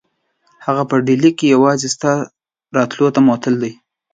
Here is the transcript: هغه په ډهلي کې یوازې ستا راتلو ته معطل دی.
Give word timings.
هغه 0.65 0.83
په 0.89 0.95
ډهلي 1.05 1.31
کې 1.37 1.53
یوازې 1.55 1.87
ستا 1.95 2.13
راتلو 2.77 3.07
ته 3.15 3.19
معطل 3.27 3.55
دی. 3.63 3.73